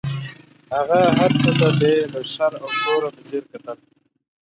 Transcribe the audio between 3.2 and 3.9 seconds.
ځیر کتل.